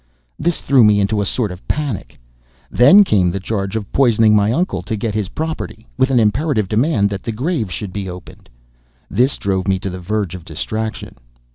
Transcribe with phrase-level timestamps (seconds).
[0.39, 2.19] This threw me into a sort of panic.
[2.71, 6.67] Then came the charge of poisoning my uncle to get his property, with an imperative
[6.67, 8.49] demand that the grave should be opened.
[9.11, 11.13] This drove me to the verge of distraction.